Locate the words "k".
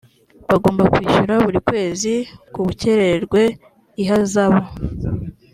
2.51-2.55